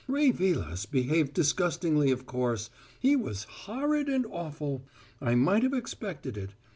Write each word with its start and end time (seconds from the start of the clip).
Ray 0.07 0.31
Vilas 0.31 0.87
behaved 0.87 1.35
disgustingly, 1.35 2.09
of 2.09 2.25
course; 2.25 2.71
he 2.99 3.15
was 3.15 3.43
horrid 3.43 4.09
and 4.09 4.25
awful. 4.31 4.83
I 5.21 5.35
might 5.35 5.61
have 5.61 5.73
expected 5.75 6.37
it. 6.37 6.55